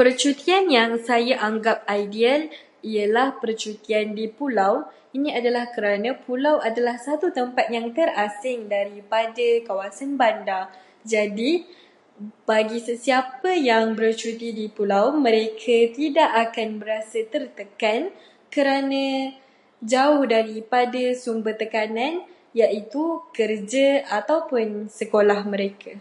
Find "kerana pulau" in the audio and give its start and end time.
5.74-6.54